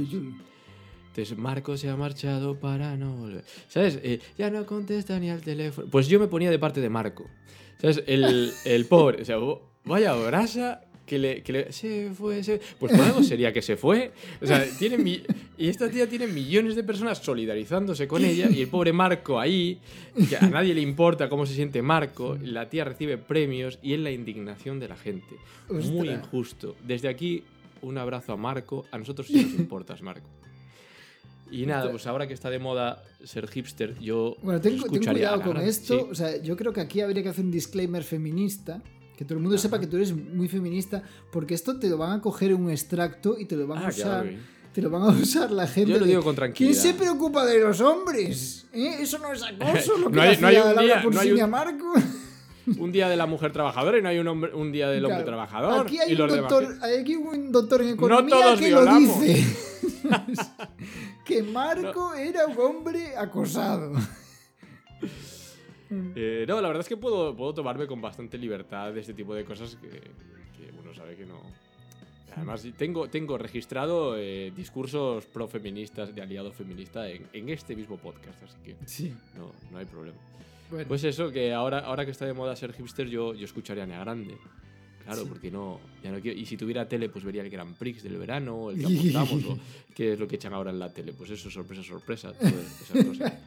[1.13, 3.45] Entonces, Marco se ha marchado para no volver.
[3.69, 3.99] ¿Sabes?
[4.03, 5.87] Eh, ya no contesta ni al teléfono.
[5.91, 7.27] Pues yo me ponía de parte de Marco.
[7.79, 8.03] ¿Sabes?
[8.07, 9.21] El, el pobre.
[9.21, 9.37] O sea,
[9.85, 13.77] vaya brasa que le, que le- Se fue, se Pues por algo sería que se
[13.77, 14.13] fue.
[14.41, 15.23] O sea, tiene mi-
[15.59, 19.81] y esta tía tiene millones de personas solidarizándose con ella y el pobre Marco ahí,
[20.31, 22.39] que a nadie le importa cómo se siente Marco.
[22.43, 25.37] La tía recibe premios y es la indignación de la gente.
[25.69, 26.75] Muy injusto.
[26.83, 27.43] Desde aquí,
[27.83, 28.87] un abrazo a Marco.
[28.91, 30.27] A nosotros sí nos importas, Marco.
[31.53, 35.29] Y nada, pues ahora que está de moda ser hipster, yo Bueno, ten, ten escucharía
[35.29, 35.99] a cuidado con esto.
[35.99, 36.07] sí.
[36.11, 38.83] O sea, yo creo que aquí habría que hacer un disclaimer feminista.
[39.17, 41.03] Que todo el mundo sepa que tú eres muy feminista.
[41.31, 43.87] Porque esto te lo van a coger en un extracto y te lo van a
[43.87, 44.27] Ah, usar.
[44.73, 45.93] Te lo van a usar la gente.
[45.93, 46.81] Yo lo de, digo con ¿Quién tranquilidad.
[46.83, 48.67] se preocupa de los hombres?
[48.73, 48.97] ¿Eh?
[49.01, 51.41] Eso no es acoso lo que No hay- no un día- no hay Pausini un-
[51.43, 51.93] a Marco.
[52.79, 55.25] Un día de la mujer trabajadora y no hay un, hombre, un día del hombre
[55.25, 55.31] Claro.
[55.33, 55.85] trabajador.
[55.85, 58.67] Aquí hay, y los demás doctor, que- hay aquí un doctor en economía todos que
[58.69, 59.17] violamos.
[59.19, 59.57] lo dice.
[61.25, 63.93] Que Marco era un hombre acosado.
[65.91, 69.35] Eh, no, la verdad es que puedo, puedo tomarme con bastante libertad de este tipo
[69.35, 71.41] de cosas que, que uno sabe que no.
[72.35, 78.43] Además, tengo, tengo registrado eh, discursos pro-feministas, de aliado feminista, en, en este mismo podcast,
[78.43, 79.15] así que Sí.
[79.37, 80.17] no, no hay problema.
[80.71, 83.83] Bueno, Pues eso, que ahora, ahora que está de moda ser hipster, yo, yo escucharía
[83.85, 84.39] a Nea Grande.
[85.05, 86.39] Claro, porque no, ya no quiero.
[86.39, 88.87] Y si tuviera tele, pues vería el Grand Prix del verano, el que
[89.19, 89.59] apostamos, o
[89.95, 91.13] qué es lo que echan ahora en la tele.
[91.13, 93.33] Pues eso, sorpresa, sorpresa, todas esas cosas.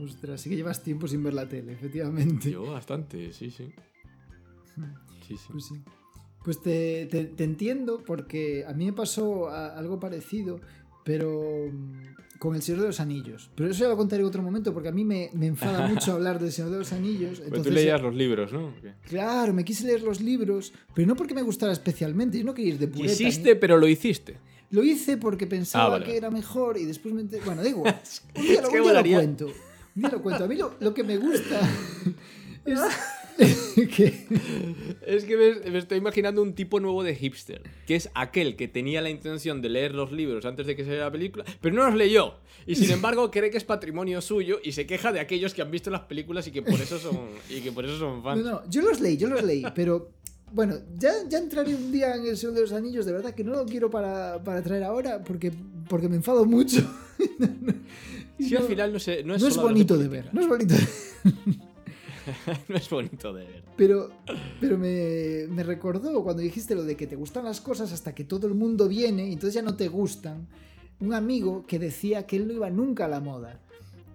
[0.00, 2.50] Ostras, sí que llevas tiempo sin ver la tele, efectivamente.
[2.52, 3.72] Yo bastante, sí, sí.
[5.26, 5.48] Sí, sí.
[5.50, 5.74] Pues sí.
[6.44, 10.60] Pues te, te- te entiendo porque a mí me pasó algo parecido,
[11.04, 12.02] pero mm,
[12.38, 13.50] con El Señor de los Anillos.
[13.54, 16.12] Pero eso ya lo contaré en otro momento porque a mí me, me enfada mucho
[16.12, 17.38] hablar del Señor de los Anillos.
[17.38, 18.72] Pero tú entonces- leías los libros, ¿no?
[19.08, 22.74] Claro, me quise leer los libros, pero no porque me gustara especialmente, yo no quería
[22.74, 23.16] ir de pureta.
[23.16, 24.38] Quisiste, pero lo hiciste.
[24.70, 27.22] Lo hice porque pensaba Ah, vale, que era mejor y después me...
[27.22, 28.00] enter- Bueno, da igual.
[28.36, 29.46] Un día, lo- Es que un día lo cuento.
[29.46, 30.44] Un día lo cuento.
[30.44, 31.60] A mí lo, lo que me gusta
[32.66, 32.78] es...
[35.06, 38.68] Es que me, me estoy imaginando un tipo nuevo de hipster, que es aquel que
[38.68, 41.86] tenía la intención de leer los libros antes de que saliera la película, pero no
[41.86, 42.34] los leyó.
[42.66, 45.70] Y sin embargo cree que es patrimonio suyo y se queja de aquellos que han
[45.70, 47.16] visto las películas y que por eso son,
[47.48, 48.42] y que por eso son fans.
[48.42, 50.10] No, no, yo los leí, yo los leí, pero
[50.52, 53.44] bueno, ya, ya entraré un día en el Señor de los Anillos, de verdad que
[53.44, 55.52] no lo quiero para, para traer ahora porque,
[55.88, 56.82] porque me enfado mucho.
[58.38, 60.72] Si al final no, sé, no es, No es bonito de ver, no es bonito
[60.72, 61.67] de ver.
[62.68, 63.64] no es bonito de ver.
[63.76, 64.10] Pero,
[64.60, 68.24] pero me, me recordó cuando dijiste lo de que te gustan las cosas hasta que
[68.24, 70.46] todo el mundo viene y entonces ya no te gustan.
[71.00, 73.60] Un amigo que decía que él no iba nunca a la moda.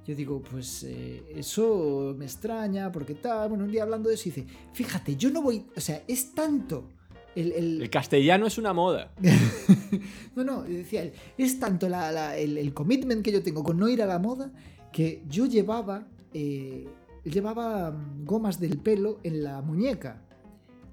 [0.06, 3.48] Yo digo, pues eh, eso me extraña, porque tal.
[3.50, 6.90] Bueno, un día hablando de eso dice, fíjate, yo no voy, o sea, es tanto
[7.36, 9.14] el, el- El castellano es una moda.
[10.36, 13.78] no, no, decía él, es tanto la- la- el, el commitment que yo tengo con
[13.78, 14.52] no ir a la moda
[14.92, 16.86] que yo llevaba, eh,
[17.30, 20.22] llevaba mm, gomas del pelo en la muñeca.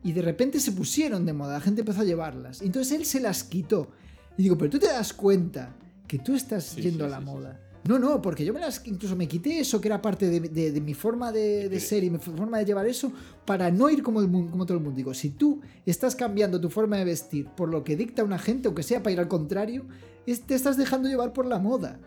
[0.02, 2.62] Y de repente se pusieron de moda, la gente empezó a llevarlas.
[2.62, 3.90] Y entonces él se las quitó.
[4.36, 5.74] Y digo, pero tú te das cuenta
[6.06, 7.60] que tú estás Sí, yendo sí, a la sí, moda.
[7.88, 10.70] No, no, porque yo me las incluso me quité eso que era parte de, de-
[10.70, 13.10] de mi forma de, de ser y mi forma de llevar eso
[13.46, 14.96] para no ir como, el, como todo el mundo.
[14.98, 18.68] Digo, si tú estás cambiando tu forma de vestir por lo que dicta una gente,
[18.68, 19.86] aunque sea para ir al contrario,
[20.26, 21.98] es- te estás dejando llevar por la moda.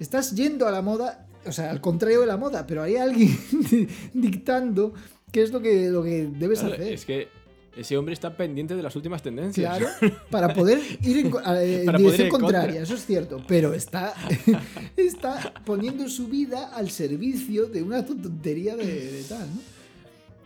[0.00, 3.36] Estás yendo a la moda, o sea, al contrario de la moda, pero hay alguien
[4.14, 4.94] dictando
[5.32, 6.92] qué es lo que, lo que debes Claro, hacer.
[6.92, 7.28] es que
[7.76, 9.76] ese hombre está pendiente de las últimas tendencias.
[9.78, 12.60] Claro, para poder ir en, eh, en Para poder dirección ir en contra.
[12.60, 14.14] contraria, eso es cierto, pero está,
[14.96, 19.60] está poniendo su vida al servicio de una tontería de, de tal, ¿no?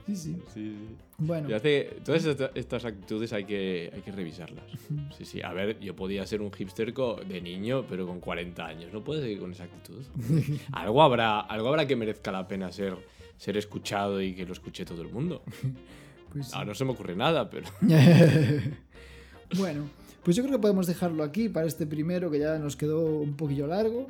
[0.07, 0.37] Sí, sí.
[0.55, 0.77] Sí, sí.
[1.21, 4.65] Bueno, hace- todas esta- estas actitudes hay que, hay que revisarlas.
[5.17, 5.43] Sí, sí.
[5.43, 8.93] A ver, yo podía ser un hipster de niño, pero con 40 años.
[8.93, 10.03] No puedes seguir con esa actitud.
[10.73, 12.97] algo, habrá, algo habrá que merezca la pena ser,
[13.37, 15.43] ser escuchado y que lo escuche todo el mundo.
[16.33, 16.53] pues sí.
[16.55, 17.67] Ah, no se me ocurre nada, pero.
[19.59, 19.89] bueno,
[20.23, 23.37] pues yo creo que podemos dejarlo aquí para este primero que ya nos quedó un
[23.37, 24.07] poquillo largo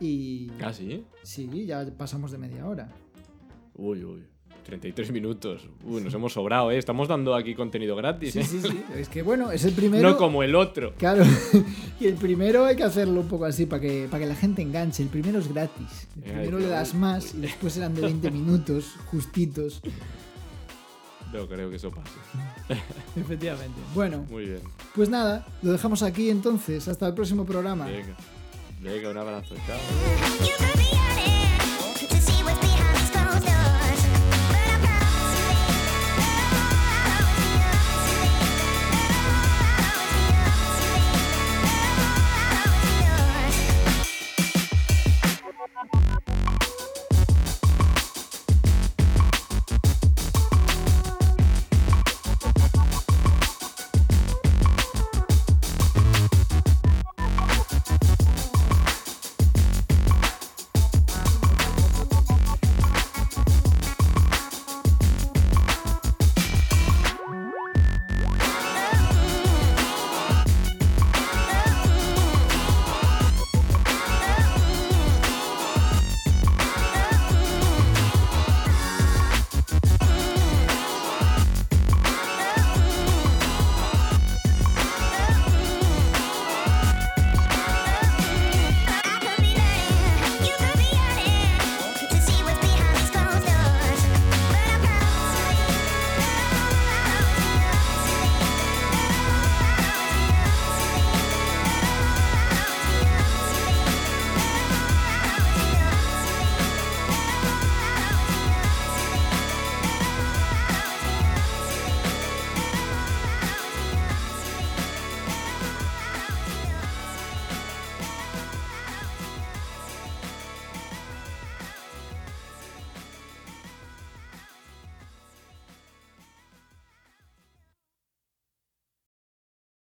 [0.00, 1.04] y Ah, sí.
[1.22, 2.92] sí, ya pasamos de media hora.
[3.74, 4.24] Uy, uy.
[4.64, 5.62] 33 minutos.
[5.84, 6.78] Uy, nos hemos sobrado, ¿eh?
[6.78, 8.44] Estamos dando aquí contenido gratis, Sí, ¿eh?
[8.44, 10.08] sí, sí, es que bueno, es el primero.
[10.08, 10.94] No como el otro.
[10.98, 11.24] Claro,
[12.00, 14.62] y el primero hay que hacerlo un poco así para que, para que la gente
[14.62, 15.02] enganche.
[15.02, 16.08] El primero es gratis.
[16.16, 19.80] El primero le das más y después serán de 20 minutos, justitos.
[21.32, 22.12] No creo que eso pase.
[23.20, 23.78] Efectivamente.
[23.94, 24.60] Bueno, Muy bien.
[24.94, 26.86] pues nada, lo dejamos aquí entonces.
[26.88, 27.86] Hasta el próximo programa.
[27.86, 28.14] Venga.
[28.80, 29.54] Venga, un abrazo.
[29.66, 31.03] Chao.